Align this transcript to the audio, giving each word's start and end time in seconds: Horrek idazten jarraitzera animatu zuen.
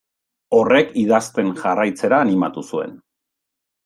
Horrek 0.59 0.95
idazten 1.01 1.51
jarraitzera 1.59 2.21
animatu 2.29 2.65
zuen. 2.71 2.97